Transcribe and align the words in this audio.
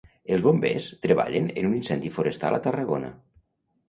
Els 0.35 0.43
Bombers 0.45 0.85
treballen 1.05 1.49
en 1.61 1.67
un 1.67 1.75
incendi 1.79 2.11
forestal 2.15 2.57
a 2.57 2.61
Tarragona. 2.69 3.13